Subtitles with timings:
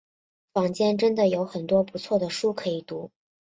[0.51, 3.11] 坊间真的有很多不错的书可以读